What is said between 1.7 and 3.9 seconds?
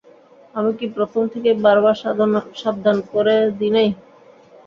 বার সাবধান করে দিই নি?